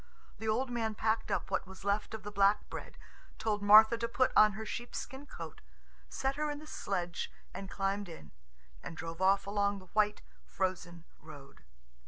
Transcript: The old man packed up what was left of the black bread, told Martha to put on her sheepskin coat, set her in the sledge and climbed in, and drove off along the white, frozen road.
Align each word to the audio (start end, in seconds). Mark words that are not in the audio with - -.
The 0.39 0.47
old 0.47 0.71
man 0.71 0.95
packed 0.95 1.29
up 1.29 1.51
what 1.51 1.67
was 1.67 1.85
left 1.85 2.15
of 2.15 2.23
the 2.23 2.31
black 2.31 2.67
bread, 2.71 2.97
told 3.37 3.61
Martha 3.61 3.99
to 3.99 4.07
put 4.07 4.31
on 4.35 4.53
her 4.53 4.65
sheepskin 4.65 5.27
coat, 5.27 5.61
set 6.09 6.37
her 6.37 6.49
in 6.49 6.57
the 6.57 6.65
sledge 6.65 7.31
and 7.53 7.69
climbed 7.69 8.09
in, 8.09 8.31
and 8.81 8.97
drove 8.97 9.21
off 9.21 9.45
along 9.45 9.77
the 9.77 9.93
white, 9.93 10.23
frozen 10.43 11.03
road. 11.19 11.61